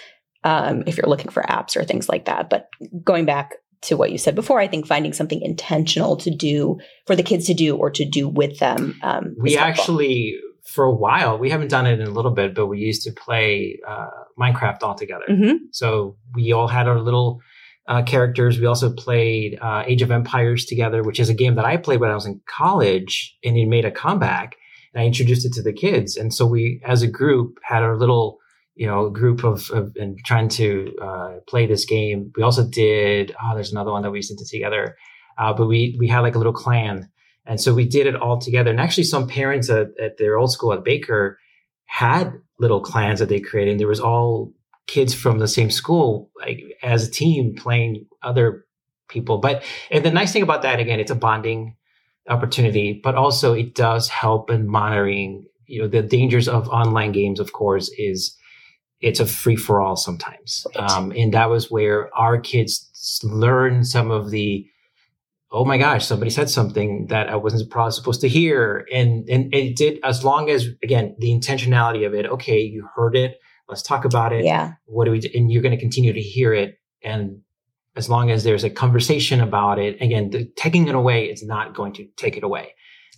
um, 0.45 0.85
if 0.87 0.97
you're 0.97 1.09
looking 1.09 1.31
for 1.31 1.43
apps 1.43 1.77
or 1.77 1.85
things 1.85 2.09
like 2.09 2.27
that. 2.27 2.49
But 2.49 2.69
going 3.03 3.25
back 3.25 3.55
to 3.83 3.97
what 3.97 4.11
you 4.11 4.19
said 4.19 4.35
before, 4.35 4.61
I 4.61 4.69
think 4.69 4.87
finding 4.87 5.13
something 5.13 5.41
intentional 5.43 6.17
to 6.19 6.31
do 6.31 6.79
for 7.07 7.17
the 7.17 7.23
kids 7.23 7.47
to 7.47 7.55
do 7.55 7.77
or 7.77 7.91
to 7.91 8.05
do 8.05 8.29
with 8.29 8.59
them. 8.59 8.99
Um, 9.03 9.37
we 9.39 9.57
actually 9.57 10.39
for 10.69 10.85
a 10.85 10.95
while. 10.95 11.39
We 11.39 11.51
haven't 11.51 11.69
done 11.69 11.87
it 11.87 12.01
in 12.01 12.07
a 12.07 12.11
little 12.11 12.31
bit, 12.31 12.55
but 12.55 12.67
we 12.67 12.79
used 12.79 13.03
to 13.03 13.13
play 13.13 13.79
uh, 13.87 14.09
Minecraft 14.39 14.83
all 14.83 14.95
together. 14.95 15.25
Mm-hmm. 15.29 15.57
So 15.73 16.17
we 16.35 16.53
all 16.53 16.69
had 16.69 16.89
our 16.89 17.01
little 17.01 17.41
uh, 17.89 18.03
characters. 18.03 18.59
We 18.59 18.67
also 18.67 18.93
played 18.93 19.59
uh, 19.61 19.85
Age 19.87 20.03
of 20.03 20.11
Empires 20.11 20.65
together, 20.65 21.03
which 21.03 21.21
is 21.21 21.29
a 21.29 21.35
game 21.35 21.55
that 21.55 21.65
I 21.65 21.77
played 21.77 22.01
when 22.01 22.11
I 22.11 22.15
was 22.15 22.27
in 22.27 22.41
college, 22.47 23.37
and 23.45 23.57
it 23.57 23.67
made 23.67 23.85
a 23.85 23.91
comeback. 23.91 24.57
And 24.93 25.03
I 25.03 25.07
introduced 25.07 25.47
it 25.47 25.53
to 25.55 25.63
the 25.63 25.73
kids, 25.73 26.17
and 26.17 26.33
so 26.33 26.47
we, 26.47 26.81
as 26.85 27.03
a 27.03 27.07
group, 27.07 27.59
had 27.63 27.83
our 27.83 27.97
little, 27.97 28.39
you 28.75 28.87
know, 28.87 29.11
group 29.11 29.45
of, 29.45 29.71
of 29.71 29.93
and 29.97 30.19
trying 30.25 30.49
to 30.51 30.93
uh, 31.03 31.33
play 31.47 31.67
this 31.67 31.85
game. 31.85 32.33
We 32.37 32.43
also 32.43 32.67
did. 32.67 33.35
Oh, 33.43 33.55
there's 33.55 33.73
another 33.73 33.93
one 33.93 34.03
that 34.03 34.11
we 34.11 34.19
used 34.19 34.31
to 34.31 34.37
do 34.37 34.45
together, 34.51 34.97
uh, 35.39 35.53
but 35.53 35.67
we 35.67 35.97
we 35.99 36.09
had 36.09 36.21
like 36.21 36.35
a 36.35 36.39
little 36.39 36.53
clan 36.53 37.11
and 37.47 37.61
so 37.61 37.73
we 37.73 37.87
did 37.87 38.07
it 38.07 38.17
all 38.17 38.39
together. 38.39 38.71
And 38.71 38.81
actually, 38.81 39.05
some 39.05 39.29
parents 39.29 39.71
at, 39.71 39.89
at 40.01 40.19
their 40.19 40.37
old 40.37 40.53
school 40.53 40.73
at 40.73 40.85
Baker 40.85 41.39
had 41.87 42.33
little 42.59 42.81
clans 42.81 43.21
that 43.21 43.29
they 43.29 43.41
created. 43.41 43.73
And 43.73 43.81
there 43.81 43.87
was 43.87 44.01
all 44.01 44.53
kids 44.87 45.15
from 45.15 45.39
the 45.39 45.49
same 45.49 45.71
school, 45.71 46.31
like 46.41 46.63
as 46.83 47.07
a 47.07 47.11
team 47.11 47.55
playing 47.55 48.07
other 48.23 48.67
people. 49.09 49.39
But 49.39 49.63
and 49.91 50.05
the 50.05 50.11
nice 50.11 50.33
thing 50.33 50.43
about 50.43 50.63
that, 50.63 50.81
again, 50.81 51.01
it's 51.01 51.11
a 51.11 51.17
bonding 51.17 51.77
opportunity, 52.29 53.01
but 53.03 53.15
also 53.15 53.53
it 53.53 53.75
does 53.75 54.09
help 54.09 54.51
in 54.51 54.69
monitoring. 54.69 55.47
You 55.67 55.83
know, 55.83 55.89
the 55.89 56.03
dangers 56.03 56.49
of 56.49 56.69
online 56.69 57.13
games, 57.13 57.41
of 57.41 57.53
course, 57.53 57.91
is 57.97 58.37
it's 59.01 59.21
a 59.21 59.27
free 59.27 59.57
for 59.57 59.81
all 59.81 59.97
sometimes. 59.97 60.67
Right. 60.77 60.91
Um, 60.91 61.13
and 61.17 61.35
that 61.35 61.51
was 61.51 61.71
where 61.71 62.15
our 62.17 62.41
kids 62.41 63.21
learn 63.25 63.85
some 63.85 64.11
of 64.11 64.31
the 64.31 64.67
oh 65.51 65.65
my 65.65 65.79
gosh, 65.79 66.05
somebody 66.05 66.31
said 66.31 66.51
something 66.51 67.07
that 67.07 67.29
I 67.29 67.37
wasn't 67.37 67.71
supposed 67.93 68.21
to 68.21 68.29
hear. 68.29 68.87
And, 68.93 69.29
and 69.29 69.55
it 69.55 69.77
did, 69.77 70.01
as 70.03 70.25
long 70.25 70.51
as, 70.51 70.69
again, 70.83 71.15
the 71.19 71.29
intentionality 71.29 72.07
of 72.07 72.15
it, 72.15 72.27
okay, 72.27 72.61
you 72.61 72.89
heard 72.95 73.17
it. 73.17 73.39
Let's 73.69 73.83
talk 73.83 74.05
about 74.05 74.33
it. 74.33 74.45
Yeah. 74.45 74.75
What 74.87 75.05
do 75.07 75.11
we 75.11 75.21
do? 75.21 75.29
And 75.35 75.51
you're 75.51 75.63
going 75.63 75.75
to 75.75 75.81
continue 75.81 76.13
to 76.13 76.21
hear 76.21 76.53
it. 76.53 76.79
And 77.03 77.43
as 77.97 78.09
long 78.09 78.31
as 78.31 78.45
there's 78.45 78.65
a 78.65 78.71
conversation 78.71 79.41
about 79.41 79.79
it, 79.79 80.01
again, 80.01 80.31
the, 80.31 80.51
taking 80.57 80.89
it 80.89 80.95
away 80.95 81.27
is 81.27 81.45
not 81.45 81.75
going 81.75 81.93
to 81.95 82.07
take 82.17 82.37
it 82.37 82.45
away. 82.45 82.75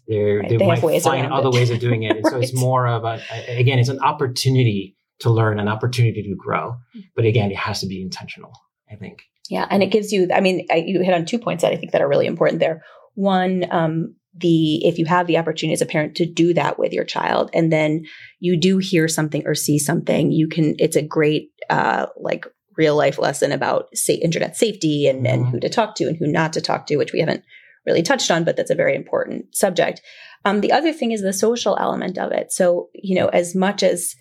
They're, 0.07 0.39
right. 0.39 0.49
They, 0.49 0.57
they 0.57 0.67
might 0.67 1.03
find 1.03 1.33
other 1.33 1.49
it. 1.49 1.55
ways 1.55 1.71
of 1.71 1.81
doing 1.81 2.03
it. 2.03 2.17
And 2.17 2.25
right. 2.25 2.31
so 2.33 2.41
it's 2.41 2.55
more 2.55 2.87
of 2.87 3.05
a, 3.05 3.21
again, 3.49 3.79
it's 3.79 3.91
an 3.91 4.01
opportunity 4.01 4.97
to 5.21 5.31
learn, 5.31 5.59
an 5.59 5.69
opportunity 5.69 6.23
to 6.23 6.35
grow. 6.37 6.71
Mm-hmm. 6.71 7.01
But 7.17 7.25
again, 7.25 7.51
it 7.51 7.57
has 7.57 7.81
to 7.81 7.87
be 7.87 8.01
intentional, 8.01 8.53
I 8.91 8.97
think. 8.97 9.25
Yeah, 9.49 9.67
and 9.71 9.83
it 9.83 9.87
gives 9.87 10.13
you. 10.13 10.29
I 10.33 10.41
mean, 10.41 10.67
I, 10.71 10.77
you 10.87 11.03
hit 11.03 11.15
on 11.15 11.25
two 11.25 11.39
points 11.39 11.63
that 11.63 11.73
I 11.73 11.77
think 11.77 11.93
that 11.93 12.03
are 12.03 12.09
really 12.09 12.27
important 12.27 12.61
there. 12.61 12.85
One, 13.15 13.67
um, 13.71 14.15
the 14.35 14.87
if 14.87 14.99
you 14.99 15.07
have 15.07 15.27
the 15.27 15.39
opportunity 15.39 15.73
as 15.75 15.83
a 15.83 15.87
parent 15.87 16.17
to 16.17 16.27
do 16.27 16.55
that 16.55 16.79
with 16.79 16.93
your 16.93 17.05
child, 17.05 17.51
and 17.55 17.73
then 17.73 18.05
you 18.41 18.59
do 18.59 18.79
hear 18.79 19.09
something 19.09 19.43
or 19.47 19.55
see 19.55 19.79
something, 19.79 20.31
you 20.31 20.49
can. 20.49 20.75
It's 20.79 20.97
a 20.97 21.03
great 21.03 21.51
uh, 21.71 22.07
like 22.17 22.45
real 22.77 22.97
life 22.97 23.19
lesson 23.19 23.53
about 23.53 23.89
say, 23.95 24.15
internet 24.15 24.57
safety 24.57 25.09
and, 25.09 25.27
mm-hmm. 25.27 25.35
and 25.35 25.49
who 25.49 25.61
to 25.61 25.69
talk 25.69 25.97
to 25.97 26.07
and 26.07 26.17
who 26.17 26.27
not 26.29 26.53
to 26.53 26.61
talk 26.61 26.87
to, 26.87 26.97
which 26.97 27.13
we 27.13 27.21
haven't 27.21 27.43
really 27.85 28.03
touched 28.03 28.31
on, 28.31 28.45
but 28.45 28.57
that's 28.57 28.71
a 28.71 28.77
very 28.77 28.95
important 28.95 29.55
subject. 29.55 30.01
Um, 30.45 30.61
the 30.61 30.73
other 30.73 30.93
thing 30.93 31.11
is 31.11 31.21
the 31.21 31.33
social 31.33 31.77
element 31.81 32.17
of 32.17 32.31
it. 32.31 32.53
So, 32.53 32.89
you 32.95 33.17
know, 33.17 33.29
as 33.29 33.55
much 33.55 33.83
as 33.83 34.15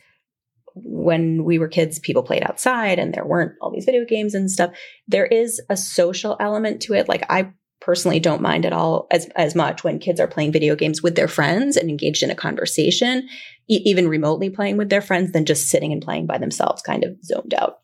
when 0.84 1.44
we 1.44 1.60
were 1.60 1.68
kids, 1.68 2.00
people 2.00 2.24
played 2.24 2.44
outside 2.44 3.00
and 3.00 3.14
there 3.14 3.26
weren't 3.26 3.54
all 3.62 3.72
these 3.72 3.86
video 3.86 4.06
games 4.06 4.34
and 4.34 4.50
stuff. 4.50 4.72
There 5.08 5.26
is 5.26 5.62
a 5.70 5.78
social 5.78 6.38
element 6.40 6.82
to 6.84 6.94
it. 6.94 7.08
Like 7.08 7.26
I 7.30 7.52
personally 7.80 8.20
don't 8.20 8.42
mind 8.42 8.66
at 8.66 8.74
all 8.74 9.08
as, 9.12 9.28
as 9.36 9.56
much 9.56 9.84
when 9.84 10.00
kids 10.00 10.20
are 10.20 10.28
playing 10.28 10.52
video 10.52 10.76
games 10.76 11.02
with 11.02 11.16
their 11.16 11.28
friends 11.28 11.78
and 11.78 11.90
engaged 11.90 12.24
in 12.24 12.32
a 12.32 12.36
conversation, 12.36 13.28
e- 13.70 13.82
even 13.86 14.08
remotely 14.08 14.50
playing 14.50 14.78
with 14.78 14.90
their 14.90 15.02
friends 15.02 15.32
than 15.32 15.46
just 15.46 15.70
sitting 15.70 15.92
and 15.92 16.02
playing 16.02 16.26
by 16.26 16.38
themselves, 16.38 16.82
kind 16.82 17.04
of 17.04 17.16
zoned 17.24 17.54
out. 17.54 17.80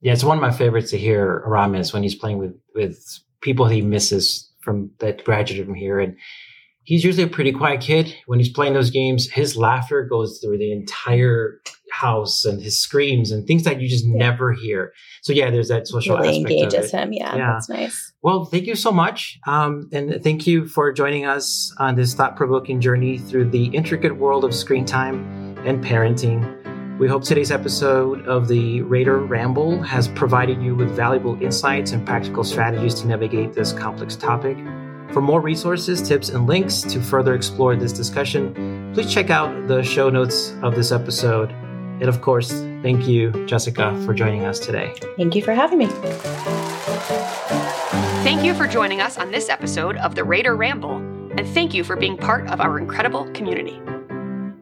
Yeah, 0.00 0.12
it's 0.12 0.24
one 0.24 0.36
of 0.38 0.42
my 0.42 0.52
favorites 0.52 0.90
to 0.90 0.98
hear 0.98 1.42
Aramis 1.46 1.92
when 1.92 2.02
he's 2.02 2.14
playing 2.14 2.38
with, 2.38 2.54
with 2.74 3.02
people 3.40 3.66
he 3.66 3.82
misses 3.82 4.52
from 4.60 4.90
that 4.98 5.24
graduated 5.24 5.66
from 5.66 5.74
here. 5.74 5.98
And 5.98 6.16
he's 6.88 7.04
usually 7.04 7.24
a 7.24 7.28
pretty 7.28 7.52
quiet 7.52 7.82
kid. 7.82 8.14
When 8.26 8.38
he's 8.38 8.48
playing 8.48 8.72
those 8.72 8.88
games, 8.90 9.28
his 9.30 9.58
laughter 9.58 10.04
goes 10.04 10.40
through 10.42 10.56
the 10.56 10.72
entire 10.72 11.60
house 11.92 12.46
and 12.46 12.62
his 12.62 12.78
screams 12.78 13.30
and 13.30 13.46
things 13.46 13.64
that 13.64 13.78
you 13.78 13.88
just 13.88 14.06
yeah. 14.06 14.16
never 14.16 14.54
hear. 14.54 14.92
So 15.20 15.34
yeah, 15.34 15.50
there's 15.50 15.68
that 15.68 15.86
social 15.86 16.16
really 16.16 16.40
aspect 16.40 16.50
engages 16.50 16.90
him. 16.90 17.12
Yeah, 17.12 17.36
yeah, 17.36 17.52
that's 17.52 17.68
nice. 17.68 18.12
Well, 18.22 18.46
thank 18.46 18.66
you 18.66 18.74
so 18.74 18.90
much, 18.90 19.38
um, 19.46 19.90
and 19.92 20.22
thank 20.24 20.46
you 20.46 20.66
for 20.66 20.90
joining 20.90 21.26
us 21.26 21.72
on 21.78 21.94
this 21.94 22.14
thought-provoking 22.14 22.80
journey 22.80 23.18
through 23.18 23.50
the 23.50 23.66
intricate 23.66 24.16
world 24.16 24.44
of 24.44 24.54
screen 24.54 24.86
time 24.86 25.58
and 25.66 25.84
parenting. 25.84 26.98
We 26.98 27.06
hope 27.06 27.22
today's 27.22 27.52
episode 27.52 28.26
of 28.26 28.48
the 28.48 28.80
Raider 28.80 29.18
Ramble 29.18 29.82
has 29.82 30.08
provided 30.08 30.62
you 30.62 30.74
with 30.74 30.88
valuable 30.96 31.40
insights 31.42 31.92
and 31.92 32.04
practical 32.06 32.44
strategies 32.44 32.94
to 33.02 33.06
navigate 33.06 33.52
this 33.52 33.74
complex 33.74 34.16
topic. 34.16 34.56
For 35.12 35.22
more 35.22 35.40
resources, 35.40 36.02
tips, 36.06 36.28
and 36.28 36.46
links 36.46 36.82
to 36.82 37.00
further 37.00 37.34
explore 37.34 37.74
this 37.76 37.92
discussion, 37.92 38.92
please 38.94 39.12
check 39.12 39.30
out 39.30 39.66
the 39.66 39.82
show 39.82 40.10
notes 40.10 40.54
of 40.62 40.74
this 40.74 40.92
episode. 40.92 41.50
And 41.50 42.08
of 42.08 42.20
course, 42.20 42.50
thank 42.82 43.08
you, 43.08 43.30
Jessica, 43.46 44.00
for 44.04 44.12
joining 44.14 44.44
us 44.44 44.58
today. 44.58 44.94
Thank 45.16 45.34
you 45.34 45.42
for 45.42 45.54
having 45.54 45.78
me. 45.78 45.86
Thank 48.22 48.44
you 48.44 48.54
for 48.54 48.66
joining 48.66 49.00
us 49.00 49.16
on 49.16 49.30
this 49.30 49.48
episode 49.48 49.96
of 49.96 50.14
the 50.14 50.24
Raider 50.24 50.54
Ramble, 50.54 50.96
and 50.96 51.46
thank 51.48 51.72
you 51.72 51.82
for 51.82 51.96
being 51.96 52.16
part 52.16 52.46
of 52.48 52.60
our 52.60 52.78
incredible 52.78 53.24
community. 53.32 53.80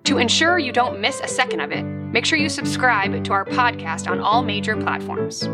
To 0.04 0.18
ensure 0.18 0.58
you 0.60 0.72
don't 0.72 1.00
miss 1.00 1.20
a 1.20 1.28
second 1.28 1.60
of 1.60 1.72
it, 1.72 1.82
make 1.82 2.24
sure 2.24 2.38
you 2.38 2.48
subscribe 2.48 3.24
to 3.24 3.32
our 3.32 3.44
podcast 3.44 4.08
on 4.08 4.20
all 4.20 4.42
major 4.42 4.76
platforms. 4.76 5.48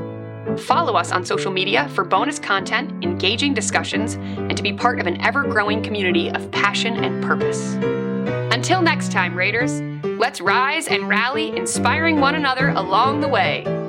Follow 0.58 0.94
us 0.94 1.12
on 1.12 1.24
social 1.24 1.50
media 1.50 1.88
for 1.90 2.04
bonus 2.04 2.38
content, 2.38 3.04
engaging 3.04 3.54
discussions, 3.54 4.14
and 4.14 4.56
to 4.56 4.62
be 4.62 4.72
part 4.72 5.00
of 5.00 5.06
an 5.06 5.20
ever 5.20 5.44
growing 5.44 5.82
community 5.82 6.30
of 6.30 6.50
passion 6.50 7.02
and 7.02 7.22
purpose. 7.22 7.74
Until 8.54 8.82
next 8.82 9.10
time, 9.10 9.34
Raiders, 9.34 9.80
let's 10.18 10.40
rise 10.40 10.88
and 10.88 11.08
rally, 11.08 11.56
inspiring 11.56 12.20
one 12.20 12.34
another 12.34 12.68
along 12.68 13.20
the 13.20 13.28
way. 13.28 13.81